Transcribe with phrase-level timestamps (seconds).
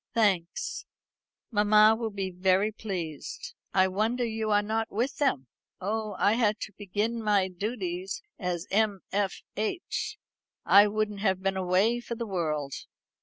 [0.15, 0.87] "Thanks;
[1.51, 3.53] mamma will be very pleased.
[3.71, 5.45] I wonder you are not with them."
[5.79, 9.01] "Oh, I had to begin my duties as M.
[9.11, 9.43] F.
[9.55, 10.17] H.
[10.65, 12.73] I wouldn't have been away for the world."